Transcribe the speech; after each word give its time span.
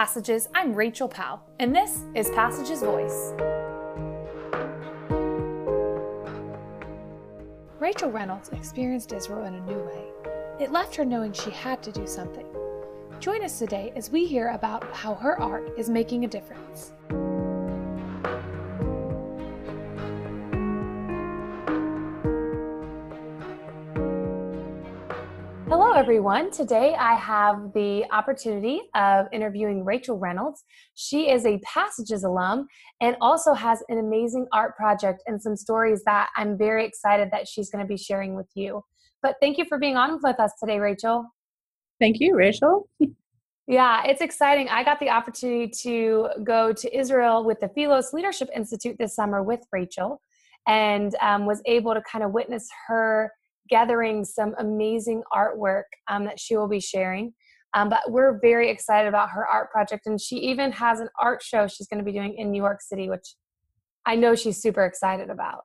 Passages, 0.00 0.48
I'm 0.54 0.72
Rachel 0.72 1.08
Powell, 1.08 1.42
and 1.58 1.76
this 1.76 2.04
is 2.14 2.30
Passages 2.30 2.80
Voice. 2.80 3.34
Rachel 7.78 8.10
Reynolds 8.10 8.48
experienced 8.48 9.12
Israel 9.12 9.44
in 9.44 9.56
a 9.56 9.60
new 9.60 9.76
way. 9.76 10.04
It 10.58 10.72
left 10.72 10.96
her 10.96 11.04
knowing 11.04 11.34
she 11.34 11.50
had 11.50 11.82
to 11.82 11.92
do 11.92 12.06
something. 12.06 12.46
Join 13.18 13.44
us 13.44 13.58
today 13.58 13.92
as 13.94 14.10
we 14.10 14.24
hear 14.24 14.48
about 14.52 14.90
how 14.96 15.12
her 15.16 15.38
art 15.38 15.70
is 15.76 15.90
making 15.90 16.24
a 16.24 16.28
difference. 16.28 16.94
Everyone. 26.00 26.50
Today 26.50 26.94
I 26.98 27.14
have 27.14 27.74
the 27.74 28.06
opportunity 28.10 28.80
of 28.94 29.26
interviewing 29.32 29.84
Rachel 29.84 30.18
Reynolds. 30.18 30.64
She 30.94 31.30
is 31.30 31.44
a 31.44 31.58
Passages 31.58 32.24
alum 32.24 32.68
and 33.02 33.18
also 33.20 33.52
has 33.52 33.82
an 33.90 33.98
amazing 33.98 34.46
art 34.50 34.74
project 34.78 35.22
and 35.26 35.42
some 35.42 35.56
stories 35.56 36.02
that 36.06 36.30
I'm 36.38 36.56
very 36.56 36.86
excited 36.86 37.28
that 37.32 37.46
she's 37.46 37.68
going 37.68 37.84
to 37.84 37.86
be 37.86 37.98
sharing 37.98 38.34
with 38.34 38.46
you. 38.54 38.82
But 39.22 39.36
thank 39.42 39.58
you 39.58 39.66
for 39.66 39.78
being 39.78 39.98
on 39.98 40.18
with 40.22 40.40
us 40.40 40.52
today, 40.58 40.78
Rachel. 40.78 41.26
Thank 42.00 42.16
you, 42.18 42.34
Rachel. 42.34 42.88
Yeah, 43.66 44.02
it's 44.04 44.20
exciting. 44.20 44.68
I 44.68 44.82
got 44.82 44.98
the 44.98 45.10
opportunity 45.10 45.68
to 45.82 46.30
go 46.42 46.72
to 46.72 46.98
Israel 46.98 47.44
with 47.44 47.60
the 47.60 47.68
Philos 47.68 48.12
Leadership 48.12 48.48
Institute 48.52 48.96
this 48.98 49.14
summer 49.14 49.44
with 49.44 49.60
Rachel 49.70 50.20
and 50.66 51.14
um, 51.20 51.46
was 51.46 51.62
able 51.66 51.94
to 51.94 52.02
kind 52.10 52.24
of 52.24 52.32
witness 52.32 52.68
her 52.88 53.30
gathering 53.68 54.24
some 54.24 54.54
amazing 54.58 55.22
artwork 55.32 55.84
um, 56.08 56.24
that 56.24 56.40
she 56.40 56.56
will 56.56 56.68
be 56.68 56.80
sharing. 56.80 57.32
Um, 57.74 57.88
but 57.88 58.00
we're 58.08 58.38
very 58.40 58.68
excited 58.68 59.08
about 59.08 59.30
her 59.30 59.46
art 59.46 59.70
project, 59.70 60.06
and 60.06 60.20
she 60.20 60.36
even 60.36 60.72
has 60.72 61.00
an 61.00 61.08
art 61.20 61.42
show 61.42 61.68
she's 61.68 61.86
going 61.86 61.98
to 61.98 62.04
be 62.04 62.12
doing 62.12 62.34
in 62.36 62.50
New 62.50 62.60
York 62.60 62.82
City, 62.82 63.08
which 63.08 63.34
I 64.06 64.16
know 64.16 64.34
she's 64.34 64.60
super 64.60 64.84
excited 64.84 65.30
about. 65.30 65.64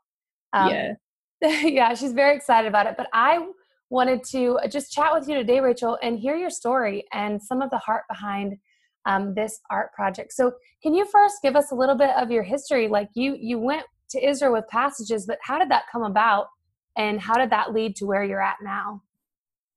Um, 0.54 0.70
yeah. 0.70 0.94
yeah, 1.42 1.94
she's 1.94 2.14
very 2.14 2.36
excited 2.36 2.68
about 2.68 2.86
it. 2.86 2.96
But 2.98 3.08
I 3.14 3.48
wanted 3.90 4.24
to 4.32 4.60
just 4.70 4.92
chat 4.92 5.14
with 5.14 5.28
you 5.28 5.36
today, 5.36 5.60
Rachel, 5.60 5.98
and 6.02 6.20
hear 6.20 6.36
your 6.36 6.50
story 6.50 7.06
and 7.14 7.42
some 7.42 7.62
of 7.62 7.70
the 7.70 7.78
heart 7.78 8.04
behind 8.10 8.58
um, 9.06 9.34
this 9.36 9.60
art 9.70 9.94
project. 9.94 10.34
So, 10.34 10.54
can 10.82 10.94
you 10.94 11.06
first 11.06 11.36
give 11.42 11.56
us 11.56 11.72
a 11.72 11.76
little 11.76 11.96
bit 11.96 12.12
of 12.12 12.32
your 12.32 12.44
history? 12.44 12.88
Like 12.88 13.10
you, 13.14 13.36
you 13.40 13.60
went 13.60 13.86
to 14.12 14.28
Israel 14.28 14.54
with 14.54 14.68
passages, 14.70 15.26
but 15.26 15.40
how 15.42 15.60
did 15.60 15.70
that 15.70 15.84
come 15.92 16.04
about? 16.04 16.48
And 16.98 17.20
how 17.20 17.36
did 17.36 17.50
that 17.50 17.74
lead 17.74 17.96
to 17.98 18.06
where 18.06 18.24
you're 18.24 18.42
at 18.42 18.58
now? 18.64 19.02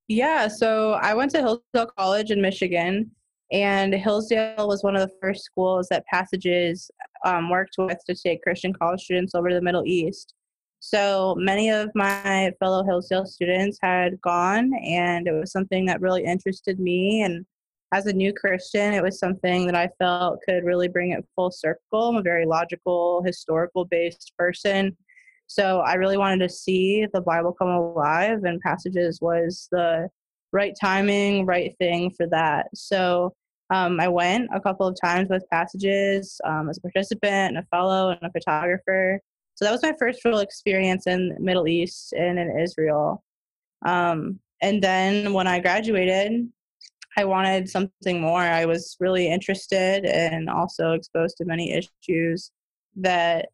Yeah, 0.07 0.47
so 0.47 0.93
I 0.93 1.13
went 1.13 1.31
to 1.31 1.39
Hillsdale 1.39 1.91
College 1.97 2.31
in 2.31 2.41
Michigan, 2.41 3.11
and 3.51 3.93
Hillsdale 3.93 4.67
was 4.67 4.83
one 4.83 4.95
of 4.95 5.01
the 5.01 5.15
first 5.21 5.43
schools 5.43 5.87
that 5.89 6.05
Passages 6.07 6.89
um, 7.25 7.49
worked 7.49 7.75
with 7.77 7.97
to 8.05 8.15
take 8.15 8.41
Christian 8.41 8.73
college 8.73 9.01
students 9.01 9.35
over 9.35 9.49
to 9.49 9.55
the 9.55 9.61
Middle 9.61 9.85
East. 9.85 10.33
So 10.79 11.35
many 11.37 11.69
of 11.69 11.89
my 11.93 12.51
fellow 12.59 12.83
Hillsdale 12.83 13.25
students 13.25 13.77
had 13.81 14.19
gone, 14.21 14.71
and 14.83 15.27
it 15.27 15.33
was 15.33 15.51
something 15.51 15.85
that 15.85 16.01
really 16.01 16.23
interested 16.23 16.79
me. 16.79 17.21
And 17.23 17.45
as 17.91 18.05
a 18.05 18.13
new 18.13 18.33
Christian, 18.33 18.93
it 18.93 19.03
was 19.03 19.19
something 19.19 19.65
that 19.65 19.75
I 19.75 19.89
felt 19.99 20.39
could 20.47 20.63
really 20.63 20.87
bring 20.87 21.11
it 21.11 21.27
full 21.35 21.51
circle. 21.51 22.09
I'm 22.09 22.15
a 22.15 22.21
very 22.21 22.45
logical, 22.45 23.21
historical 23.23 23.85
based 23.85 24.31
person. 24.37 24.95
So 25.49 25.79
I 25.79 25.95
really 25.95 26.17
wanted 26.17 26.47
to 26.47 26.53
see 26.53 27.07
the 27.11 27.21
Bible 27.21 27.53
come 27.53 27.69
alive, 27.69 28.43
and 28.43 28.61
Passages 28.61 29.19
was 29.19 29.67
the 29.71 30.07
right 30.51 30.75
timing, 30.79 31.47
right 31.47 31.75
thing 31.79 32.11
for 32.11 32.27
that. 32.27 32.67
So 32.75 33.33
um, 33.71 33.99
I 33.99 34.09
went 34.09 34.51
a 34.53 34.61
couple 34.61 34.85
of 34.85 34.95
times 35.03 35.27
with 35.27 35.49
Passages 35.51 36.39
um, 36.45 36.69
as 36.69 36.77
a 36.77 36.81
participant 36.81 37.55
and 37.55 37.57
a 37.57 37.67
fellow 37.71 38.11
and 38.11 38.19
a 38.21 38.31
photographer. 38.31 39.19
So 39.55 39.65
that 39.65 39.71
was 39.71 39.81
my 39.81 39.93
first 39.97 40.23
real 40.23 40.37
experience 40.37 41.07
in 41.07 41.35
Middle 41.39 41.67
East 41.67 42.13
and 42.13 42.37
in 42.37 42.59
Israel. 42.59 43.23
Um, 43.87 44.39
and 44.61 44.83
then 44.83 45.33
when 45.33 45.47
I 45.47 45.59
graduated, 45.61 46.47
I 47.17 47.25
wanted 47.25 47.67
something 47.67 48.21
more. 48.21 48.41
I 48.41 48.65
was 48.65 48.97
really 48.99 49.27
interested 49.27 50.05
and 50.05 50.47
also 50.47 50.91
exposed 50.91 51.37
to 51.37 51.45
many 51.45 51.73
issues 51.73 52.51
that 52.97 53.49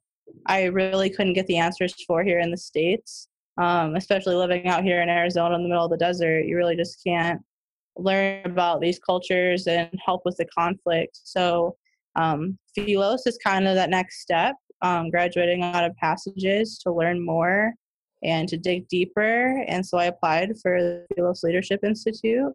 I 0.46 0.66
really 0.66 1.10
couldn't 1.10 1.34
get 1.34 1.48
the 1.48 1.58
answers 1.58 1.96
for 2.06 2.24
here 2.24 2.40
in 2.40 2.52
the 2.52 2.58
States. 2.58 3.28
Um, 3.58 3.96
especially 3.96 4.36
living 4.36 4.68
out 4.68 4.84
here 4.84 5.02
in 5.02 5.08
Arizona 5.08 5.56
in 5.56 5.64
the 5.64 5.70
middle 5.70 5.86
of 5.86 5.92
the 5.92 5.98
desert, 5.98 6.42
you 6.42 6.58
really 6.58 6.76
just 6.76 7.02
can't 7.02 7.42
learn 7.96 8.46
about 8.46 8.82
these 8.82 9.00
cultures 9.00 9.66
and 9.68 9.90
help 10.06 10.24
with 10.26 10.36
the 10.36 10.46
conflict. 10.46 11.18
So, 11.24 11.78
um, 12.18 12.58
Philos 12.74 13.26
is 13.26 13.38
kind 13.38 13.66
of 13.66 13.76
that 13.76 13.90
next 13.90 14.22
step, 14.22 14.56
um, 14.82 15.10
graduating 15.10 15.64
out 15.64 15.86
of 15.86 15.96
passages 15.96 16.78
to 16.80 16.92
learn 16.92 17.26
more 17.26 17.74
and 18.24 18.50
to 18.50 18.58
dig 18.58 18.88
deeper. 18.88 19.64
And 19.68 19.86
so 19.86 19.98
I 19.98 20.06
applied 20.06 20.54
for 20.62 20.82
the 20.82 21.06
Philos 21.16 21.44
Leadership 21.44 21.82
Institute, 21.84 22.52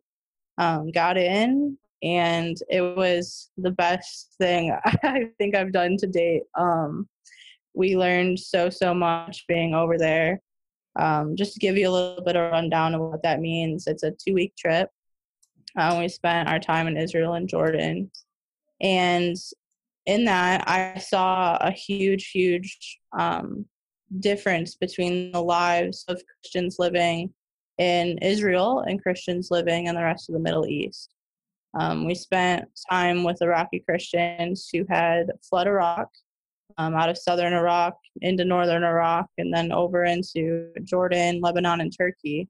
um, 0.59 0.91
got 0.91 1.17
in, 1.17 1.79
and 2.03 2.57
it 2.69 2.83
was 2.83 3.51
the 3.57 3.71
best 3.71 4.35
thing 4.39 4.75
I 5.03 5.29
think 5.39 5.55
I've 5.55 5.73
done 5.73 5.97
to 5.99 6.07
date. 6.07 6.43
Um, 6.59 7.09
we 7.75 7.97
learned 7.97 8.39
so 8.39 8.71
so 8.71 8.95
much 8.95 9.47
being 9.47 9.75
over 9.75 9.99
there. 9.99 10.41
Um, 10.99 11.37
just 11.37 11.55
to 11.55 11.61
give 11.61 11.77
you 11.77 11.89
a 11.89 11.91
little 11.91 12.25
bit 12.25 12.37
of 12.37 12.51
rundown 12.51 12.95
of 12.95 13.01
what 13.01 13.23
that 13.23 13.41
means 13.41 13.87
it's 13.87 14.03
a 14.03 14.11
two 14.11 14.35
week 14.35 14.55
trip. 14.57 14.91
Um, 15.77 16.01
we 16.01 16.09
spent 16.09 16.49
our 16.49 16.59
time 16.59 16.89
in 16.89 16.97
israel 16.97 17.35
and 17.35 17.49
jordan. 17.49 18.11
And 18.81 19.37
in 20.07 20.25
that 20.25 20.65
i 20.67 20.99
saw 20.99 21.57
a 21.61 21.71
huge 21.71 22.31
huge 22.31 22.99
um, 23.19 23.65
difference 24.19 24.75
between 24.75 25.31
the 25.33 25.41
lives 25.41 26.05
of 26.09 26.21
christians 26.27 26.77
living 26.79 27.33
in 27.79 28.19
israel 28.19 28.81
and 28.81 29.03
christians 29.03 29.49
living 29.51 29.87
in 29.87 29.95
the 29.95 30.03
rest 30.03 30.29
of 30.29 30.33
the 30.35 30.41
middle 30.41 30.67
east. 30.67 31.11
Um, 31.79 32.05
we 32.05 32.15
spent 32.15 32.65
time 32.91 33.23
with 33.23 33.43
iraqi 33.43 33.81
christians 33.87 34.69
who 34.73 34.85
had 34.89 35.31
fled 35.49 35.67
iraq 35.67 36.09
um, 36.81 36.95
out 36.95 37.11
of 37.11 37.19
southern 37.19 37.53
Iraq 37.53 37.95
into 38.23 38.45
northern 38.45 38.85
Iraq 38.85 39.27
and 39.37 39.53
then 39.53 39.71
over 39.71 40.05
into 40.05 40.73
Jordan, 40.83 41.41
Lebanon, 41.43 41.83
and 41.83 41.93
Turkey. 41.95 42.49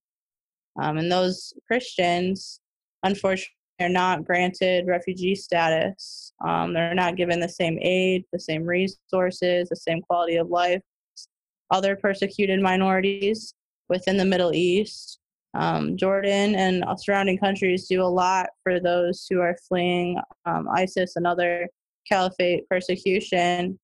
Um, 0.80 0.98
and 0.98 1.10
those 1.10 1.52
Christians, 1.66 2.60
unfortunately, 3.02 3.50
are 3.80 3.88
not 3.88 4.24
granted 4.24 4.86
refugee 4.86 5.34
status. 5.34 6.32
Um, 6.46 6.72
they're 6.72 6.94
not 6.94 7.16
given 7.16 7.40
the 7.40 7.48
same 7.48 7.76
aid, 7.80 8.24
the 8.32 8.38
same 8.38 8.62
resources, 8.62 9.68
the 9.68 9.76
same 9.76 10.00
quality 10.00 10.36
of 10.36 10.48
life. 10.48 10.82
Other 11.72 11.96
persecuted 11.96 12.60
minorities 12.60 13.54
within 13.88 14.16
the 14.16 14.24
Middle 14.24 14.54
East. 14.54 15.18
Um, 15.54 15.96
Jordan 15.96 16.54
and 16.54 16.84
surrounding 17.00 17.38
countries 17.38 17.88
do 17.88 18.00
a 18.00 18.04
lot 18.04 18.50
for 18.62 18.78
those 18.78 19.26
who 19.28 19.40
are 19.40 19.56
fleeing 19.66 20.20
um, 20.44 20.68
ISIS 20.72 21.16
and 21.16 21.26
other 21.26 21.66
caliphate 22.08 22.68
persecution 22.68 23.76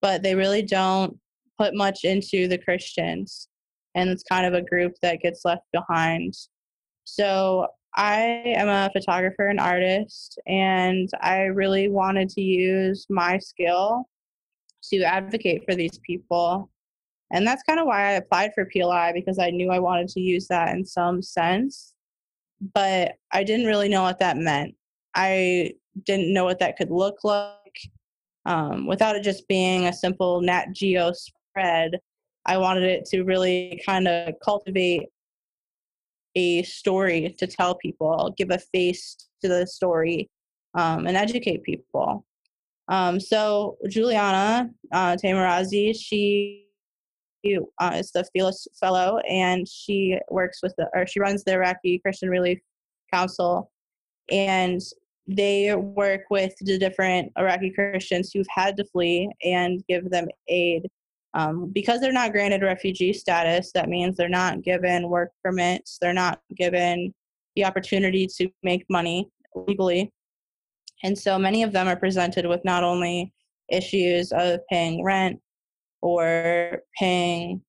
but 0.00 0.22
they 0.22 0.34
really 0.34 0.62
don't 0.62 1.16
put 1.58 1.74
much 1.74 2.04
into 2.04 2.48
the 2.48 2.58
Christians. 2.58 3.48
And 3.94 4.08
it's 4.10 4.22
kind 4.22 4.46
of 4.46 4.54
a 4.54 4.62
group 4.62 4.94
that 5.02 5.20
gets 5.20 5.44
left 5.44 5.64
behind. 5.72 6.34
So 7.04 7.66
I 7.96 8.42
am 8.46 8.68
a 8.68 8.90
photographer 8.92 9.48
and 9.48 9.58
artist, 9.58 10.38
and 10.46 11.08
I 11.20 11.44
really 11.44 11.88
wanted 11.88 12.28
to 12.30 12.40
use 12.40 13.06
my 13.08 13.38
skill 13.38 14.08
to 14.84 15.02
advocate 15.02 15.64
for 15.66 15.74
these 15.74 15.98
people. 16.06 16.70
And 17.32 17.46
that's 17.46 17.62
kind 17.64 17.80
of 17.80 17.86
why 17.86 18.08
I 18.08 18.12
applied 18.12 18.52
for 18.54 18.66
PLI 18.66 19.12
because 19.12 19.38
I 19.38 19.50
knew 19.50 19.70
I 19.70 19.80
wanted 19.80 20.08
to 20.08 20.20
use 20.20 20.46
that 20.48 20.74
in 20.76 20.84
some 20.84 21.22
sense. 21.22 21.94
But 22.74 23.14
I 23.32 23.44
didn't 23.44 23.66
really 23.66 23.88
know 23.88 24.02
what 24.02 24.18
that 24.20 24.36
meant. 24.36 24.74
I 25.14 25.72
didn't 26.04 26.32
know 26.32 26.44
what 26.44 26.60
that 26.60 26.76
could 26.76 26.90
look 26.90 27.24
like 27.24 27.67
um, 28.48 28.86
without 28.86 29.14
it 29.14 29.22
just 29.22 29.46
being 29.46 29.86
a 29.86 29.92
simple 29.92 30.40
Nat 30.40 30.72
Geo 30.72 31.12
spread. 31.12 32.00
I 32.46 32.56
wanted 32.56 32.84
it 32.84 33.04
to 33.10 33.22
really 33.22 33.80
kind 33.84 34.08
of 34.08 34.34
cultivate 34.42 35.08
a 36.34 36.62
story 36.62 37.34
to 37.38 37.46
tell 37.46 37.74
people, 37.74 38.34
give 38.38 38.50
a 38.50 38.58
face 38.58 39.28
to 39.42 39.48
the 39.48 39.66
story, 39.66 40.30
um, 40.74 41.06
and 41.06 41.16
educate 41.16 41.62
people. 41.62 42.24
Um, 42.88 43.20
so 43.20 43.76
Juliana 43.86 44.70
uh, 44.92 45.16
Taimoorazy, 45.22 45.94
she 45.94 46.64
uh, 47.78 47.92
is 47.96 48.12
the 48.12 48.24
Philos 48.32 48.66
Fellow, 48.80 49.18
and 49.28 49.68
she 49.68 50.18
works 50.30 50.60
with 50.62 50.74
the, 50.78 50.88
or 50.94 51.06
she 51.06 51.20
runs 51.20 51.44
the 51.44 51.52
Iraqi 51.52 51.98
Christian 51.98 52.30
Relief 52.30 52.60
Council, 53.12 53.70
and 54.30 54.80
they 55.28 55.74
work 55.74 56.22
with 56.30 56.54
the 56.60 56.78
different 56.78 57.30
Iraqi 57.38 57.70
Christians 57.70 58.30
who've 58.32 58.46
had 58.48 58.76
to 58.78 58.84
flee 58.84 59.30
and 59.44 59.84
give 59.86 60.10
them 60.10 60.26
aid. 60.48 60.88
Um, 61.34 61.70
because 61.74 62.00
they're 62.00 62.12
not 62.12 62.32
granted 62.32 62.62
refugee 62.62 63.12
status, 63.12 63.70
that 63.72 63.90
means 63.90 64.16
they're 64.16 64.30
not 64.30 64.62
given 64.62 65.10
work 65.10 65.30
permits, 65.44 65.98
they're 66.00 66.14
not 66.14 66.40
given 66.56 67.14
the 67.54 67.66
opportunity 67.66 68.26
to 68.38 68.48
make 68.62 68.86
money 68.88 69.28
legally. 69.54 70.10
And 71.04 71.16
so 71.16 71.38
many 71.38 71.62
of 71.62 71.72
them 71.72 71.86
are 71.86 71.96
presented 71.96 72.46
with 72.46 72.64
not 72.64 72.82
only 72.82 73.32
issues 73.68 74.32
of 74.32 74.60
paying 74.70 75.04
rent 75.04 75.38
or 76.00 76.80
paying 76.98 77.60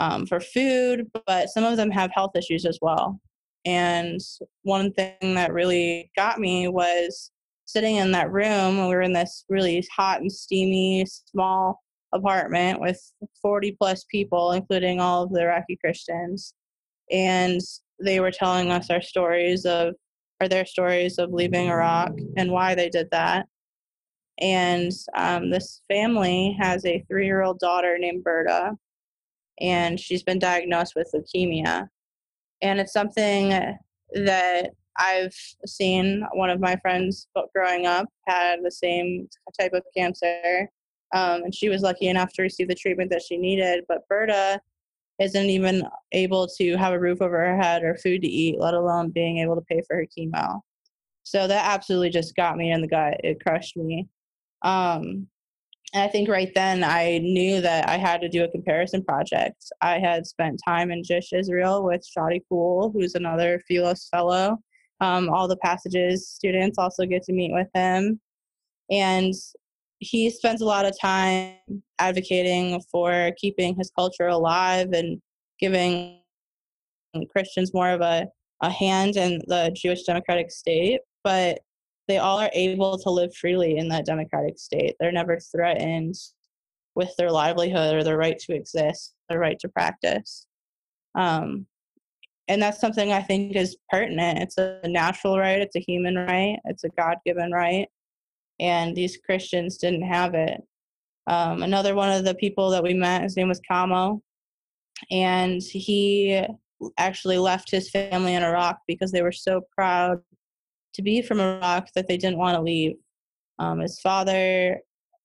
um, 0.00 0.26
for 0.26 0.40
food, 0.40 1.06
but 1.26 1.48
some 1.48 1.64
of 1.64 1.76
them 1.76 1.92
have 1.92 2.10
health 2.12 2.32
issues 2.34 2.66
as 2.66 2.78
well. 2.82 3.20
And 3.68 4.18
one 4.62 4.94
thing 4.94 5.34
that 5.34 5.52
really 5.52 6.10
got 6.16 6.40
me 6.40 6.68
was 6.68 7.30
sitting 7.66 7.96
in 7.96 8.12
that 8.12 8.32
room. 8.32 8.78
We 8.80 8.94
were 8.94 9.02
in 9.02 9.12
this 9.12 9.44
really 9.50 9.86
hot 9.94 10.22
and 10.22 10.32
steamy, 10.32 11.04
small 11.04 11.82
apartment 12.14 12.80
with 12.80 12.98
40 13.42 13.72
plus 13.72 14.04
people, 14.04 14.52
including 14.52 15.00
all 15.00 15.24
of 15.24 15.32
the 15.32 15.42
Iraqi 15.42 15.76
Christians. 15.76 16.54
And 17.12 17.60
they 18.02 18.20
were 18.20 18.30
telling 18.30 18.70
us 18.70 18.88
our 18.88 19.02
stories 19.02 19.66
of, 19.66 19.92
or 20.40 20.48
their 20.48 20.64
stories 20.64 21.18
of 21.18 21.34
leaving 21.34 21.68
Iraq 21.68 22.12
and 22.38 22.50
why 22.50 22.74
they 22.74 22.88
did 22.88 23.08
that. 23.10 23.48
And 24.40 24.92
um, 25.14 25.50
this 25.50 25.82
family 25.88 26.56
has 26.58 26.86
a 26.86 27.04
three 27.06 27.26
year 27.26 27.42
old 27.42 27.58
daughter 27.58 27.98
named 27.98 28.24
Berta, 28.24 28.78
and 29.60 30.00
she's 30.00 30.22
been 30.22 30.38
diagnosed 30.38 30.94
with 30.96 31.12
leukemia. 31.14 31.88
And 32.62 32.80
it's 32.80 32.92
something 32.92 33.50
that 34.14 34.70
I've 34.98 35.34
seen 35.66 36.26
one 36.32 36.50
of 36.50 36.60
my 36.60 36.76
friends 36.76 37.28
growing 37.54 37.86
up 37.86 38.06
had 38.26 38.60
the 38.62 38.70
same 38.70 39.28
type 39.58 39.72
of 39.72 39.84
cancer, 39.96 40.68
um, 41.14 41.44
and 41.44 41.54
she 41.54 41.68
was 41.68 41.82
lucky 41.82 42.08
enough 42.08 42.32
to 42.34 42.42
receive 42.42 42.68
the 42.68 42.74
treatment 42.74 43.10
that 43.10 43.22
she 43.22 43.36
needed. 43.36 43.84
But 43.88 44.08
Berta 44.08 44.60
isn't 45.20 45.46
even 45.46 45.82
able 46.12 46.48
to 46.58 46.76
have 46.76 46.92
a 46.92 46.98
roof 46.98 47.22
over 47.22 47.38
her 47.38 47.56
head 47.56 47.82
or 47.82 47.96
food 47.96 48.22
to 48.22 48.28
eat, 48.28 48.58
let 48.58 48.74
alone 48.74 49.10
being 49.10 49.38
able 49.38 49.54
to 49.54 49.62
pay 49.62 49.82
for 49.86 49.96
her 49.96 50.06
chemo. 50.06 50.60
So 51.22 51.46
that 51.46 51.66
absolutely 51.66 52.10
just 52.10 52.36
got 52.36 52.56
me 52.56 52.72
in 52.72 52.80
the 52.80 52.88
gut. 52.88 53.20
It 53.24 53.42
crushed 53.42 53.76
me. 53.76 54.08
Um, 54.62 55.28
and 55.94 56.02
I 56.02 56.08
think 56.08 56.28
right 56.28 56.52
then 56.54 56.84
I 56.84 57.18
knew 57.18 57.60
that 57.62 57.88
I 57.88 57.96
had 57.96 58.20
to 58.20 58.28
do 58.28 58.44
a 58.44 58.50
comparison 58.50 59.02
project. 59.02 59.64
I 59.80 59.98
had 59.98 60.26
spent 60.26 60.60
time 60.66 60.90
in 60.90 61.02
JISH 61.02 61.32
Israel 61.32 61.82
with 61.82 62.06
Shadi 62.06 62.40
Khalloul, 62.48 62.90
who's 62.92 63.14
another 63.14 63.62
Philos 63.66 64.08
fellow. 64.08 64.58
Um, 65.00 65.30
all 65.30 65.48
the 65.48 65.56
passages 65.56 66.28
students 66.28 66.76
also 66.78 67.06
get 67.06 67.22
to 67.24 67.32
meet 67.32 67.52
with 67.52 67.68
him. 67.74 68.20
And 68.90 69.32
he 70.00 70.28
spends 70.28 70.60
a 70.60 70.66
lot 70.66 70.84
of 70.84 70.98
time 71.00 71.54
advocating 71.98 72.80
for 72.90 73.32
keeping 73.38 73.74
his 73.74 73.90
culture 73.90 74.28
alive 74.28 74.92
and 74.92 75.20
giving 75.58 76.20
Christians 77.30 77.72
more 77.72 77.90
of 77.90 78.02
a, 78.02 78.26
a 78.62 78.70
hand 78.70 79.16
in 79.16 79.40
the 79.46 79.74
Jewish 79.74 80.02
democratic 80.04 80.50
state. 80.50 81.00
But 81.24 81.60
they 82.08 82.18
all 82.18 82.40
are 82.40 82.50
able 82.54 82.98
to 82.98 83.10
live 83.10 83.34
freely 83.34 83.76
in 83.76 83.88
that 83.88 84.06
democratic 84.06 84.58
state. 84.58 84.96
They're 84.98 85.12
never 85.12 85.38
threatened 85.38 86.14
with 86.94 87.14
their 87.16 87.30
livelihood 87.30 87.94
or 87.94 88.02
their 88.02 88.16
right 88.16 88.38
to 88.40 88.54
exist, 88.54 89.14
their 89.28 89.38
right 89.38 89.58
to 89.60 89.68
practice. 89.68 90.46
Um, 91.14 91.66
and 92.48 92.60
that's 92.62 92.80
something 92.80 93.12
I 93.12 93.22
think 93.22 93.54
is 93.54 93.76
pertinent. 93.90 94.38
It's 94.38 94.56
a 94.56 94.80
natural 94.86 95.38
right, 95.38 95.60
it's 95.60 95.76
a 95.76 95.84
human 95.86 96.16
right, 96.16 96.58
it's 96.64 96.84
a 96.84 96.88
God 96.88 97.18
given 97.24 97.52
right. 97.52 97.86
And 98.58 98.96
these 98.96 99.18
Christians 99.18 99.76
didn't 99.76 100.02
have 100.02 100.34
it. 100.34 100.60
Um, 101.28 101.62
another 101.62 101.94
one 101.94 102.10
of 102.10 102.24
the 102.24 102.34
people 102.34 102.70
that 102.70 102.82
we 102.82 102.94
met, 102.94 103.22
his 103.22 103.36
name 103.36 103.48
was 103.48 103.60
Kamo, 103.70 104.22
and 105.10 105.62
he 105.62 106.42
actually 106.96 107.38
left 107.38 107.70
his 107.70 107.90
family 107.90 108.34
in 108.34 108.42
Iraq 108.42 108.78
because 108.86 109.12
they 109.12 109.22
were 109.22 109.32
so 109.32 109.60
proud 109.74 110.20
to 110.98 111.02
be 111.02 111.22
from 111.22 111.40
Iraq 111.40 111.88
that 111.94 112.08
they 112.08 112.16
didn't 112.16 112.38
want 112.38 112.56
to 112.56 112.60
leave. 112.60 112.96
Um, 113.60 113.78
his 113.78 114.00
father 114.00 114.78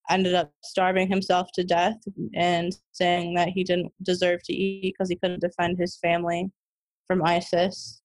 ended 0.09 0.35
up 0.35 0.51
starving 0.63 1.07
himself 1.07 1.49
to 1.55 1.63
death 1.63 1.97
and 2.35 2.75
saying 2.91 3.33
that 3.33 3.49
he 3.49 3.63
didn't 3.63 3.91
deserve 4.03 4.43
to 4.43 4.53
eat 4.53 4.93
because 4.93 5.09
he 5.09 5.15
couldn't 5.15 5.41
defend 5.41 5.77
his 5.77 5.97
family 5.97 6.51
from 7.07 7.25
ISIS. 7.25 8.01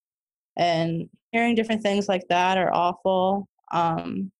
And 0.57 1.09
hearing 1.33 1.55
different 1.55 1.83
things 1.83 2.09
like 2.09 2.27
that 2.31 2.57
are 2.57 2.73
awful. 2.73 3.47
Um, 3.71 4.33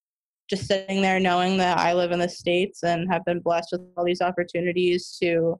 just 0.49 0.65
sitting 0.65 1.01
there 1.01 1.19
knowing 1.19 1.57
that 1.57 1.77
I 1.77 1.93
live 1.93 2.11
in 2.11 2.19
the 2.19 2.27
States 2.27 2.81
and 2.81 3.11
have 3.11 3.23
been 3.25 3.41
blessed 3.41 3.69
with 3.73 3.81
all 3.95 4.05
these 4.05 4.21
opportunities 4.21 5.15
to 5.21 5.59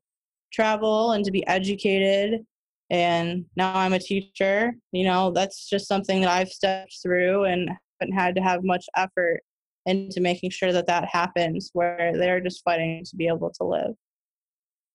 travel 0.51 1.11
and 1.11 1.23
to 1.23 1.31
be 1.31 1.45
educated 1.45 2.41
and 2.89 3.45
now 3.55 3.75
I'm 3.75 3.93
a 3.93 3.99
teacher. 3.99 4.73
You 4.91 5.05
know, 5.05 5.31
that's 5.31 5.69
just 5.69 5.87
something 5.87 6.21
that 6.21 6.29
I've 6.29 6.49
stepped 6.49 6.97
through 7.01 7.45
and 7.45 7.69
haven't 7.99 8.15
had 8.15 8.35
to 8.35 8.41
have 8.41 8.63
much 8.63 8.85
effort 8.95 9.41
into 9.85 10.21
making 10.21 10.51
sure 10.51 10.71
that 10.71 10.87
that 10.87 11.05
happens 11.05 11.69
where 11.73 12.13
they're 12.13 12.41
just 12.41 12.63
fighting 12.63 13.03
to 13.05 13.15
be 13.15 13.27
able 13.27 13.51
to 13.51 13.63
live. 13.63 13.95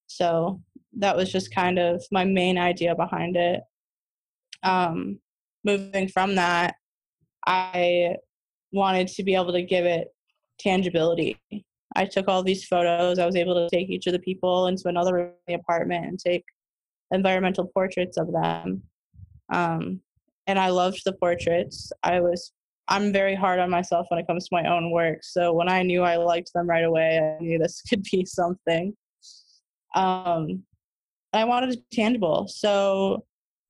So 0.07 0.61
that 0.99 1.17
was 1.17 1.33
just 1.33 1.55
kind 1.55 1.79
of 1.79 2.03
my 2.13 2.25
main 2.25 2.59
idea 2.59 2.95
behind 2.95 3.37
it. 3.37 3.61
Um, 4.63 5.19
moving 5.65 6.09
from 6.09 6.37
that, 6.37 6.77
I 7.47 8.17
wanted 8.73 9.09
to 9.09 9.23
be 9.23 9.35
able 9.35 9.53
to 9.53 9.63
give 9.63 9.85
it 9.85 10.09
tangibility. 10.59 11.41
I 11.97 12.05
took 12.05 12.29
all 12.29 12.43
these 12.43 12.65
photos. 12.65 13.19
I 13.19 13.27
was 13.27 13.37
able 13.37 13.55
to 13.55 13.75
take 13.75 13.89
each 13.89 14.07
of 14.07 14.13
the 14.13 14.19
people 14.19 14.67
into 14.67 14.89
another 14.89 15.15
room 15.15 15.31
in 15.47 15.55
the 15.55 15.61
apartment 15.61 16.07
and 16.07 16.19
take 16.19 16.45
environmental 17.15 17.67
portraits 17.67 18.17
of 18.17 18.33
them. 18.33 18.83
Um, 19.53 20.01
and 20.47 20.59
I 20.59 20.69
loved 20.69 21.03
the 21.05 21.13
portraits. 21.13 21.93
I 22.03 22.21
was 22.21 22.53
I'm 22.89 23.13
very 23.13 23.35
hard 23.35 23.61
on 23.61 23.71
myself 23.71 24.07
when 24.11 24.21
it 24.21 24.27
comes 24.27 24.49
to 24.49 24.55
my 24.55 24.69
own 24.71 24.91
work. 24.91 25.21
So 25.23 25.53
when 25.55 25.71
I 25.71 25.83
knew 25.83 26.03
I 26.03 26.17
liked 26.17 26.53
them 26.53 26.69
right 26.69 26.85
away, 26.85 27.19
I 27.19 27.43
knew 27.43 27.59
this 27.59 27.83
could 27.89 28.03
be 28.11 28.27
something. 28.27 28.95
Um, 29.95 30.65
I 31.33 31.45
wanted 31.45 31.71
it 31.71 31.85
tangible. 31.93 32.47
So 32.49 33.25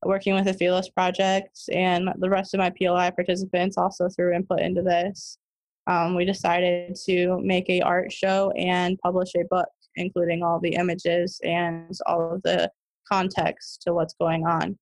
working 0.04 0.34
with 0.34 0.44
the 0.44 0.54
Philos 0.54 0.88
Project 0.90 1.58
and 1.72 2.10
the 2.18 2.28
rest 2.28 2.54
of 2.54 2.58
my 2.58 2.70
PLI 2.70 3.10
participants 3.10 3.78
also 3.78 4.08
threw 4.08 4.34
input 4.34 4.60
into 4.60 4.82
this. 4.82 5.38
Um, 5.86 6.14
we 6.14 6.24
decided 6.24 6.96
to 7.06 7.38
make 7.42 7.68
a 7.68 7.82
art 7.82 8.10
show 8.12 8.50
and 8.52 8.98
publish 8.98 9.30
a 9.36 9.44
book, 9.44 9.68
including 9.96 10.42
all 10.42 10.58
the 10.60 10.74
images 10.74 11.40
and 11.44 11.94
all 12.06 12.34
of 12.34 12.42
the 12.42 12.70
context 13.10 13.82
to 13.82 13.94
what's 13.94 14.14
going 14.14 14.46
on. 14.46 14.78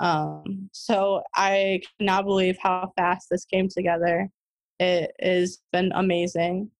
Um, 0.00 0.68
so 0.72 1.22
I 1.34 1.80
cannot 1.98 2.24
believe 2.24 2.56
how 2.60 2.92
fast 2.96 3.28
this 3.30 3.44
came 3.44 3.68
together. 3.68 4.28
It 4.80 5.12
has 5.20 5.58
been 5.72 5.92
amazing. 5.94 6.70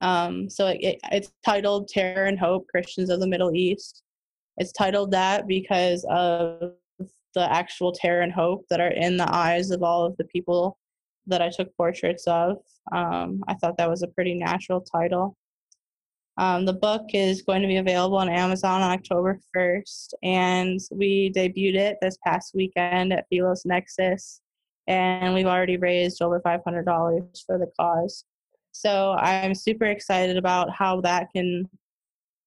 Um, 0.00 0.48
so 0.50 0.68
it, 0.68 0.98
it's 1.12 1.30
titled 1.44 1.88
Terror 1.88 2.24
and 2.24 2.38
Hope 2.38 2.66
Christians 2.68 3.10
of 3.10 3.20
the 3.20 3.26
Middle 3.26 3.54
East. 3.54 4.02
It's 4.56 4.72
titled 4.72 5.12
that 5.12 5.46
because 5.46 6.04
of 6.10 6.72
the 7.34 7.52
actual 7.52 7.92
terror 7.92 8.22
and 8.22 8.32
hope 8.32 8.64
that 8.70 8.80
are 8.80 8.90
in 8.90 9.16
the 9.16 9.32
eyes 9.32 9.70
of 9.70 9.82
all 9.82 10.04
of 10.04 10.16
the 10.16 10.24
people 10.24 10.78
that 11.26 11.42
I 11.42 11.50
took 11.50 11.74
portraits 11.76 12.26
of. 12.26 12.56
Um, 12.92 13.44
I 13.46 13.54
thought 13.54 13.76
that 13.76 13.90
was 13.90 14.02
a 14.02 14.08
pretty 14.08 14.34
natural 14.34 14.80
title. 14.80 15.36
Um, 16.38 16.64
the 16.64 16.72
book 16.72 17.02
is 17.14 17.42
going 17.42 17.62
to 17.62 17.68
be 17.68 17.78
available 17.78 18.16
on 18.16 18.28
Amazon 18.28 18.80
on 18.80 18.92
October 18.92 19.40
1st, 19.56 20.14
and 20.22 20.78
we 20.92 21.32
debuted 21.34 21.74
it 21.74 21.98
this 22.00 22.16
past 22.24 22.52
weekend 22.54 23.12
at 23.12 23.26
Philos 23.28 23.64
Nexus, 23.66 24.40
and 24.86 25.34
we've 25.34 25.46
already 25.46 25.78
raised 25.78 26.22
over 26.22 26.40
$500 26.40 27.44
for 27.44 27.58
the 27.58 27.66
cause. 27.78 28.24
So 28.70 29.14
I'm 29.14 29.52
super 29.52 29.86
excited 29.86 30.36
about 30.36 30.70
how 30.70 31.00
that 31.00 31.26
can 31.34 31.68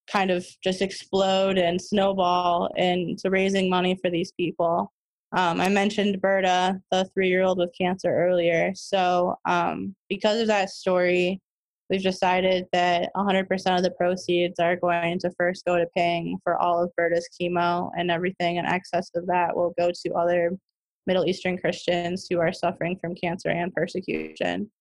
kind 0.10 0.32
of 0.32 0.48
just 0.64 0.82
explode 0.82 1.58
and 1.58 1.82
snowball 1.82 2.70
into 2.78 3.30
raising 3.30 3.70
money 3.70 3.98
for 4.02 4.10
these 4.10 4.32
people. 4.32 4.94
Um, 5.34 5.60
I 5.60 5.68
mentioned 5.68 6.22
Berta, 6.22 6.80
the 6.92 7.10
three 7.14 7.28
year 7.28 7.44
old 7.44 7.58
with 7.58 7.76
cancer, 7.78 8.10
earlier. 8.10 8.72
So, 8.74 9.36
um, 9.46 9.96
because 10.08 10.40
of 10.40 10.48
that 10.48 10.70
story, 10.70 11.42
we've 11.92 12.02
decided 12.02 12.66
that 12.72 13.10
100% 13.16 13.76
of 13.76 13.84
the 13.84 13.92
proceeds 13.92 14.60
are 14.60 14.78
going 14.78 15.20
to 15.20 15.30
first 15.38 15.66
go 15.66 15.78
to 15.78 15.86
paying 15.96 16.40
for 16.42 16.58
all 16.58 16.82
of 16.82 16.90
Berta's 16.98 17.30
chemo, 17.40 17.92
and 17.98 18.10
everything 18.10 18.56
in 18.56 18.66
excess 18.66 19.12
of 19.14 19.28
that 19.28 19.56
will 19.56 19.74
go 19.78 19.92
to 19.92 20.14
other 20.14 20.58
Middle 21.06 21.26
Eastern 21.26 21.58
Christians 21.58 22.28
who 22.30 22.40
are 22.40 22.54
suffering 22.54 22.98
from 23.00 23.14
cancer 23.14 23.50
and 23.50 23.74
persecution. 23.74 24.72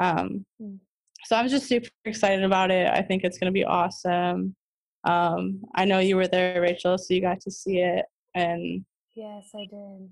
Um, 0.00 0.46
hmm. 0.58 0.76
so 1.24 1.36
I'm 1.36 1.48
just 1.48 1.68
super 1.68 1.90
excited 2.06 2.44
about 2.44 2.70
it. 2.70 2.88
I 2.88 3.02
think 3.02 3.24
it's 3.24 3.38
going 3.38 3.52
to 3.52 3.56
be 3.56 3.64
awesome. 3.64 4.56
Um, 5.04 5.60
I 5.74 5.84
know 5.84 5.98
you 5.98 6.16
were 6.16 6.28
there, 6.28 6.62
Rachel, 6.62 6.96
so 6.96 7.12
you 7.12 7.20
got 7.20 7.40
to 7.42 7.50
see 7.50 7.78
it, 7.78 8.06
and 8.34 8.84
yes, 9.14 9.50
I 9.54 9.66
did. 9.70 10.08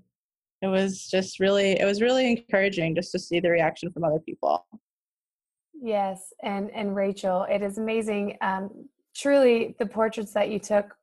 It 0.61 0.67
was 0.67 1.07
just 1.07 1.39
really, 1.39 1.79
it 1.79 1.85
was 1.85 2.01
really 2.01 2.29
encouraging 2.29 2.95
just 2.95 3.11
to 3.11 3.19
see 3.19 3.39
the 3.39 3.49
reaction 3.49 3.91
from 3.91 4.03
other 4.03 4.19
people. 4.19 4.65
Yes, 5.81 6.33
and 6.43 6.71
and 6.71 6.95
Rachel, 6.95 7.43
it 7.49 7.61
is 7.61 7.77
amazing. 7.77 8.37
Um, 8.41 8.89
truly, 9.15 9.75
the 9.79 9.85
portraits 9.85 10.33
that 10.33 10.49
you 10.49 10.59
took 10.59 10.95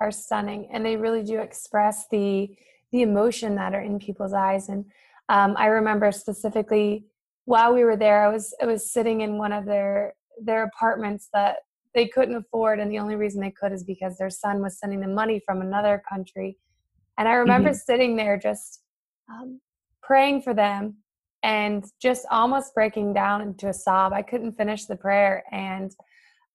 are 0.00 0.10
stunning, 0.10 0.68
and 0.72 0.84
they 0.84 0.96
really 0.96 1.22
do 1.22 1.38
express 1.40 2.06
the 2.10 2.50
the 2.92 3.02
emotion 3.02 3.54
that 3.56 3.74
are 3.74 3.80
in 3.82 3.98
people's 3.98 4.32
eyes. 4.32 4.68
And 4.68 4.84
um, 5.28 5.54
I 5.56 5.66
remember 5.66 6.12
specifically 6.12 7.04
while 7.44 7.74
we 7.74 7.84
were 7.84 7.96
there, 7.96 8.24
I 8.24 8.28
was 8.28 8.54
I 8.60 8.66
was 8.66 8.90
sitting 8.90 9.20
in 9.20 9.38
one 9.38 9.52
of 9.52 9.64
their 9.64 10.14
their 10.40 10.64
apartments 10.64 11.28
that 11.32 11.58
they 11.94 12.08
couldn't 12.08 12.36
afford, 12.36 12.80
and 12.80 12.90
the 12.90 12.98
only 12.98 13.16
reason 13.16 13.40
they 13.40 13.52
could 13.52 13.72
is 13.72 13.84
because 13.84 14.18
their 14.18 14.30
son 14.30 14.60
was 14.60 14.78
sending 14.78 15.00
them 15.00 15.14
money 15.14 15.40
from 15.44 15.60
another 15.60 16.02
country. 16.08 16.58
And 17.18 17.28
I 17.28 17.34
remember 17.34 17.70
mm-hmm. 17.70 17.78
sitting 17.78 18.16
there 18.16 18.36
just 18.38 18.82
um, 19.30 19.60
praying 20.02 20.42
for 20.42 20.52
them 20.52 20.96
and 21.46 21.86
just 22.02 22.26
almost 22.30 22.74
breaking 22.74 23.14
down 23.14 23.40
into 23.40 23.68
a 23.68 23.72
sob. 23.72 24.12
I 24.12 24.20
couldn't 24.20 24.58
finish 24.58 24.84
the 24.84 24.96
prayer, 24.96 25.44
and 25.50 25.90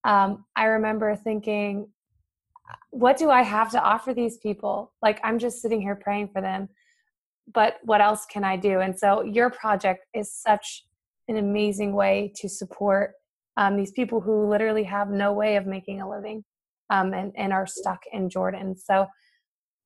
um, 0.04 0.46
I 0.56 0.66
remember 0.66 1.16
thinking, 1.16 1.88
"What 2.92 3.18
do 3.18 3.32
I 3.32 3.42
have 3.42 3.72
to 3.72 3.82
offer 3.82 4.14
these 4.14 4.38
people? 4.38 4.92
Like 5.02 5.20
I'm 5.24 5.40
just 5.40 5.62
sitting 5.64 5.82
here 5.82 5.96
praying 5.96 6.30
for 6.34 6.42
them." 6.42 6.70
but 7.54 7.78
what 7.84 8.02
else 8.02 8.26
can 8.26 8.44
I 8.44 8.56
do? 8.56 8.80
And 8.80 8.98
so 8.98 9.24
your 9.24 9.50
project 9.50 10.06
is 10.14 10.32
such 10.32 10.86
an 11.28 11.38
amazing 11.38 11.94
way 11.94 12.32
to 12.36 12.50
support 12.50 13.14
um, 13.58 13.76
these 13.76 13.92
people 13.92 14.22
who 14.22 14.48
literally 14.48 14.84
have 14.84 15.10
no 15.10 15.34
way 15.34 15.56
of 15.56 15.66
making 15.66 16.02
a 16.02 16.10
living 16.10 16.44
um, 16.90 17.14
and, 17.14 17.32
and 17.36 17.54
are 17.54 17.68
stuck 17.68 18.02
in 18.12 18.30
Jordan. 18.30 18.76
So 18.78 19.08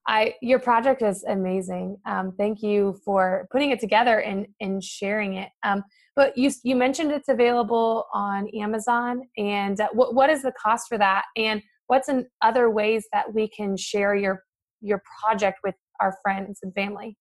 I, 0.08 0.36
your 0.42 0.60
project 0.60 1.02
is 1.02 1.24
amazing. 1.24 1.98
Um, 2.06 2.34
thank 2.38 2.62
you 2.62 3.00
for 3.04 3.48
putting 3.52 3.72
it 3.72 3.80
together 3.80 4.20
and, 4.20 4.46
and 4.62 4.84
sharing 4.84 5.36
it. 5.36 5.50
Um, 5.64 5.84
but 6.16 6.38
you, 6.38 6.52
you 6.64 6.76
mentioned 6.76 7.12
it's 7.12 7.30
available 7.30 8.06
on 8.14 8.48
Amazon 8.50 9.24
and 9.38 9.80
uh, 9.80 9.90
what, 9.94 10.14
what 10.14 10.30
is 10.30 10.44
the 10.44 10.54
cost 10.62 10.88
for 10.88 10.98
that? 11.00 11.26
And 11.36 11.62
what's 11.88 12.08
in 12.08 12.28
other 12.42 12.70
ways 12.70 13.08
that 13.14 13.34
we 13.34 13.48
can 13.48 13.76
share 13.76 14.16
your, 14.16 14.44
your 14.82 15.02
project 15.24 15.60
with 15.64 15.76
our 16.00 16.16
friends 16.22 16.60
and 16.62 16.74
family? 16.74 17.18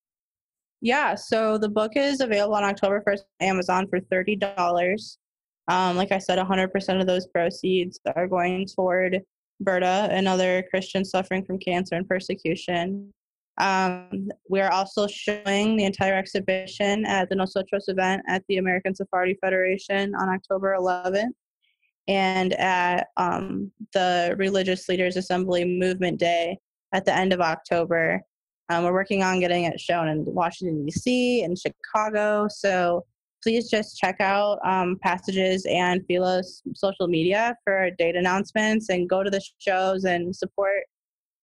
Yeah, 0.82 1.14
so 1.14 1.56
the 1.56 1.70
book 1.70 1.92
is 1.96 2.20
available 2.20 2.56
on 2.56 2.64
October 2.64 3.02
1st 3.08 3.20
Amazon 3.40 3.88
for 3.88 4.00
$30. 4.00 5.16
Um, 5.68 5.96
like 5.96 6.12
I 6.12 6.18
said, 6.18 6.38
100% 6.38 7.00
of 7.00 7.06
those 7.06 7.26
proceeds 7.28 7.98
are 8.14 8.28
going 8.28 8.66
toward 8.66 9.22
Berta 9.60 10.08
and 10.10 10.28
other 10.28 10.64
Christians 10.70 11.10
suffering 11.10 11.44
from 11.44 11.58
cancer 11.58 11.94
and 11.94 12.08
persecution. 12.08 13.12
Um, 13.58 14.28
we 14.48 14.60
are 14.60 14.72
also 14.72 15.06
showing 15.06 15.76
the 15.76 15.84
entire 15.84 16.14
exhibition 16.14 17.06
at 17.06 17.28
the 17.28 17.36
Nosotros 17.36 17.84
event 17.88 18.22
at 18.28 18.42
the 18.48 18.56
American 18.56 18.94
Sephardi 18.94 19.36
Federation 19.40 20.14
on 20.16 20.28
October 20.28 20.76
11th 20.78 21.32
and 22.08 22.52
at 22.54 23.08
um, 23.16 23.70
the 23.92 24.34
Religious 24.38 24.88
Leaders 24.88 25.16
Assembly 25.16 25.64
Movement 25.64 26.18
Day 26.18 26.58
at 26.92 27.04
the 27.04 27.14
end 27.14 27.32
of 27.32 27.40
October. 27.40 28.20
Um, 28.70 28.84
we're 28.84 28.92
working 28.92 29.22
on 29.22 29.40
getting 29.40 29.64
it 29.64 29.78
shown 29.78 30.08
in 30.08 30.24
Washington, 30.24 30.84
D.C., 30.86 31.42
and 31.44 31.58
Chicago. 31.58 32.48
So 32.48 33.04
please 33.44 33.68
just 33.68 33.98
check 33.98 34.16
out 34.20 34.58
um, 34.64 34.98
Passages 35.02 35.66
and 35.68 36.04
Philos 36.06 36.62
social 36.74 37.06
media 37.06 37.54
for 37.62 37.90
date 37.98 38.16
announcements 38.16 38.88
and 38.88 39.08
go 39.08 39.22
to 39.22 39.30
the 39.30 39.42
shows 39.58 40.04
and 40.04 40.34
support 40.34 40.80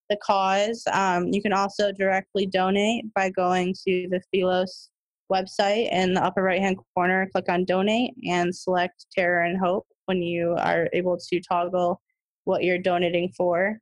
the 0.10 0.17
cause. 0.17 0.84
Um, 0.91 1.27
you 1.27 1.41
can 1.41 1.53
also 1.53 1.91
directly 1.91 2.48
donate 2.48 3.13
by 3.13 3.29
going 3.29 3.75
to 3.88 4.08
the 4.10 4.20
Philos 4.31 4.89
website 5.31 5.91
in 5.91 6.15
the 6.15 6.24
upper 6.24 6.41
right 6.41 6.60
hand 6.60 6.77
corner, 6.96 7.29
click 7.31 7.48
on 7.48 7.65
donate 7.65 8.13
and 8.27 8.53
select 8.53 9.05
Terror 9.15 9.43
and 9.43 9.60
Hope 9.60 9.86
when 10.08 10.24
you 10.24 10.55
are 10.58 10.89
able 10.93 11.17
to 11.29 11.39
toggle 11.39 12.01
what 12.46 12.63
you're 12.63 12.79
donating 12.79 13.31
for. 13.38 13.79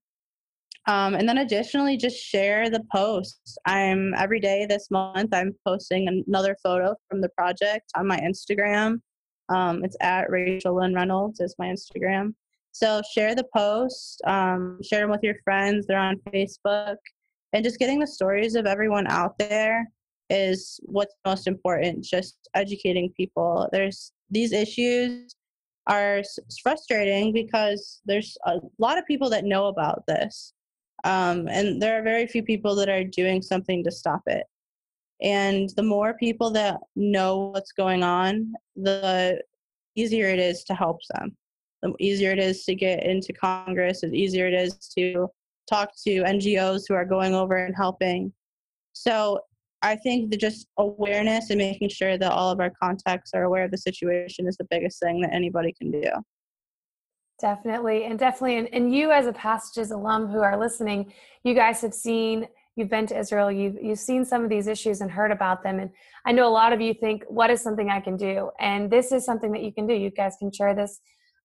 Um, 0.90 1.14
and 1.14 1.30
then 1.30 1.38
additionally, 1.38 1.98
just 1.98 2.18
share 2.18 2.72
the 2.72 2.84
posts. 2.92 3.60
I'm 3.68 4.16
every 4.16 4.40
day 4.40 4.66
this 4.66 4.90
month, 4.90 5.36
I'm 5.36 5.54
posting 5.64 6.08
another 6.08 6.58
photo 6.64 6.96
from 7.08 7.22
the 7.22 7.30
project 7.30 7.92
on 7.96 8.08
my 8.08 8.18
Instagram. 8.18 9.00
Um, 9.50 9.84
it's 9.84 9.96
at 10.02 10.32
Rachel 10.32 10.78
Lynn 10.78 10.96
Reynolds 10.96 11.42
is 11.42 11.54
my 11.60 11.68
Instagram. 11.68 12.34
So 12.72 13.04
share 13.14 13.36
the 13.36 13.46
post, 13.56 14.20
um, 14.26 14.80
share 14.82 15.02
them 15.02 15.12
with 15.12 15.22
your 15.22 15.36
friends. 15.44 15.86
They're 15.86 16.00
on 16.00 16.16
Facebook. 16.34 16.96
And 17.54 17.64
just 17.64 17.78
getting 17.78 18.00
the 18.00 18.08
stories 18.08 18.56
of 18.56 18.66
everyone 18.66 19.06
out 19.06 19.38
there 19.38 19.88
is 20.32 20.80
what's 20.84 21.14
most 21.24 21.46
important. 21.46 22.04
Just 22.04 22.50
educating 22.56 23.14
people. 23.16 23.70
There's 23.72 24.12
these 24.32 24.54
issues 24.54 25.36
are 25.86 26.24
frustrating 26.64 27.32
because 27.32 28.02
there's 28.06 28.36
a 28.48 28.58
lot 28.80 28.98
of 28.98 29.06
people 29.06 29.30
that 29.30 29.46
know 29.46 29.68
about 29.68 30.04
this 30.08 30.54
um, 31.04 31.48
and 31.48 31.82
there 31.82 32.00
are 32.00 32.04
very 32.04 32.28
few 32.28 32.44
people 32.44 32.76
that 32.76 32.90
are 32.90 33.04
doing 33.04 33.42
something 33.42 33.84
to 33.84 33.92
stop 33.92 34.22
it. 34.28 34.46
And 35.22 35.70
the 35.76 35.84
more 35.84 36.14
people 36.14 36.50
that 36.52 36.78
know 36.96 37.52
what's 37.54 37.72
going 37.72 38.04
on, 38.04 38.54
the 38.76 39.42
easier 39.96 40.28
it 40.28 40.40
is 40.40 40.64
to 40.66 40.74
help 40.74 41.00
them. 41.14 41.36
The 41.82 41.94
easier 42.00 42.32
it 42.32 42.40
is 42.40 42.64
to 42.66 42.76
get 42.76 43.04
into 43.04 43.34
Congress, 43.34 44.02
the 44.02 44.12
easier 44.14 44.48
it 44.48 44.54
is 44.54 44.78
to 44.98 45.28
talk 45.70 45.92
to 46.04 46.24
NGOs 46.24 46.84
who 46.88 46.94
are 46.94 47.06
going 47.06 47.34
over 47.34 47.58
and 47.66 47.76
helping. 47.76 48.34
So 48.94 49.40
I 49.82 49.96
think 49.96 50.32
that 50.32 50.40
just 50.40 50.68
awareness 50.78 51.50
and 51.50 51.58
making 51.58 51.90
sure 51.90 52.18
that 52.18 52.32
all 52.32 52.52
of 52.52 52.60
our 52.60 52.72
contacts 52.82 53.32
are 53.34 53.44
aware 53.44 53.64
of 53.64 53.72
the 53.72 53.78
situation 53.78 54.48
is 54.48 54.58
the 54.58 54.68
biggest 54.70 55.00
thing 55.00 55.22
that 55.22 55.34
anybody 55.34 55.74
can 55.80 55.92
do. 55.92 56.12
Definitely. 57.40 58.06
And 58.06 58.20
definitely. 58.20 58.58
And, 58.58 58.74
and 58.74 58.94
you, 58.94 59.12
as 59.12 59.26
a 59.26 59.34
Passages 59.34 59.92
alum 59.92 60.28
who 60.28 60.40
are 60.40 60.60
listening, 60.60 61.14
you 61.44 61.54
guys 61.54 61.82
have 61.82 61.94
seen, 61.94 62.48
you've 62.76 62.90
been 62.90 63.08
to 63.08 63.18
Israel, 63.18 63.52
you've, 63.52 63.76
you've 63.82 64.00
seen 64.00 64.26
some 64.26 64.44
of 64.44 64.50
these 64.50 64.68
issues 64.68 65.02
and 65.02 65.10
heard 65.10 65.32
about 65.32 65.64
them. 65.64 65.80
And 65.80 65.90
I 66.26 66.34
know 66.34 66.48
a 66.48 66.52
lot 66.52 66.74
of 66.74 66.82
you 66.82 66.94
think, 66.94 67.24
what 67.28 67.50
is 67.50 67.62
something 67.62 67.90
I 67.90 68.02
can 68.02 68.18
do? 68.18 68.52
And 68.60 68.92
this 68.92 69.12
is 69.12 69.26
something 69.26 69.52
that 69.54 69.64
you 69.64 69.74
can 69.74 69.88
do. 69.88 69.94
You 69.94 70.10
guys 70.10 70.36
can 70.38 70.52
share 70.52 70.76
this 70.76 71.00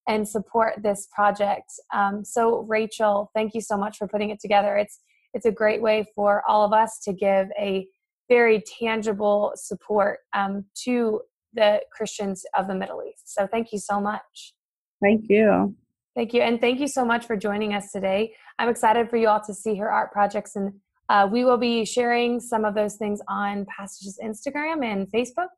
and 0.06 0.28
support 0.28 0.82
this 0.82 1.08
project. 1.14 1.70
Um, 1.92 2.24
so, 2.24 2.60
Rachel, 2.68 3.30
thank 3.34 3.54
you 3.54 3.60
so 3.60 3.76
much 3.76 3.96
for 3.96 4.06
putting 4.08 4.30
it 4.30 4.40
together. 4.40 4.76
It's 4.76 5.00
it's 5.32 5.46
a 5.46 5.52
great 5.52 5.82
way 5.82 6.06
for 6.14 6.44
all 6.46 6.64
of 6.64 6.72
us 6.72 7.00
to 7.00 7.12
give 7.12 7.48
a 7.58 7.88
very 8.28 8.62
tangible 8.78 9.52
support 9.56 10.20
um, 10.32 10.64
to 10.84 11.20
the 11.54 11.80
Christians 11.90 12.44
of 12.56 12.68
the 12.68 12.74
Middle 12.74 13.02
East. 13.02 13.34
So, 13.34 13.46
thank 13.46 13.72
you 13.72 13.78
so 13.78 14.00
much. 14.00 14.54
Thank 15.02 15.26
you. 15.28 15.74
Thank 16.14 16.33
you. 16.33 16.42
And 16.42 16.61
thank 16.61 16.78
you 16.80 16.87
so 16.87 17.04
much 17.04 17.26
for 17.26 17.37
joining 17.37 17.75
us 17.75 17.90
today. 17.90 18.35
I'm 18.59 18.68
excited 18.68 19.11
for 19.11 19.16
you 19.16 19.28
all 19.28 19.40
to 19.47 19.54
see 19.54 19.75
her 19.76 19.90
art 19.90 20.12
projects. 20.12 20.54
And 20.54 20.73
uh, 21.09 21.28
we 21.30 21.44
will 21.44 21.59
be 21.59 21.85
sharing 21.85 22.40
some 22.40 22.64
of 22.64 22.75
those 22.75 22.97
things 22.97 23.21
on 23.28 23.66
Passages 23.66 24.18
Instagram 24.23 24.85
and 24.85 25.09
Facebook. 25.09 25.49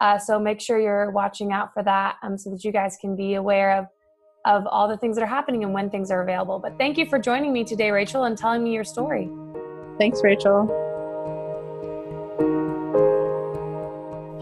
Uh, 0.00 0.18
so 0.18 0.38
make 0.38 0.60
sure 0.60 0.78
you're 0.78 1.10
watching 1.12 1.52
out 1.52 1.72
for 1.72 1.82
that 1.82 2.16
um, 2.22 2.36
so 2.36 2.50
that 2.50 2.62
you 2.64 2.72
guys 2.72 2.98
can 3.00 3.16
be 3.16 3.34
aware 3.34 3.78
of, 3.78 3.86
of 4.44 4.66
all 4.66 4.88
the 4.88 4.96
things 4.96 5.16
that 5.16 5.22
are 5.22 5.26
happening 5.26 5.64
and 5.64 5.72
when 5.72 5.88
things 5.88 6.10
are 6.10 6.22
available. 6.22 6.58
But 6.58 6.76
thank 6.76 6.98
you 6.98 7.06
for 7.06 7.18
joining 7.18 7.52
me 7.52 7.64
today, 7.64 7.90
Rachel, 7.90 8.24
and 8.24 8.36
telling 8.36 8.62
me 8.62 8.74
your 8.74 8.84
story. 8.84 9.30
Thanks, 9.98 10.20
Rachel. 10.22 10.66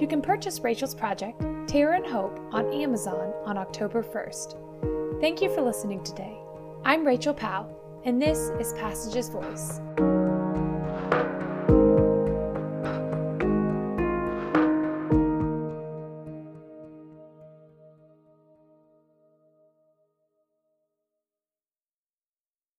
You 0.01 0.07
can 0.07 0.23
purchase 0.23 0.61
Rachel's 0.61 0.95
project, 0.95 1.43
Terror 1.67 1.93
and 1.93 2.07
Hope, 2.07 2.41
on 2.53 2.73
Amazon 2.73 3.33
on 3.45 3.59
October 3.59 4.03
1st. 4.03 5.00
Thank 5.21 5.43
you 5.43 5.55
for 5.55 5.61
listening 5.61 6.03
today. 6.03 6.35
I'm 6.83 7.07
Rachel 7.07 7.35
Powell, 7.35 7.69
and 8.07 8.23
this 8.23 8.51
is 8.59 8.73
Passages 8.73 9.29
Voice. 9.29 9.79